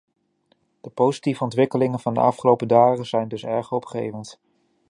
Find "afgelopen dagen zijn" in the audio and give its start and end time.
2.19-3.27